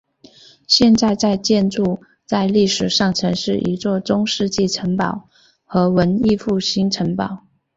[0.67, 5.29] 现在的建筑在历史上曾是一座中世纪城堡
[5.63, 7.43] 和文艺复兴城堡。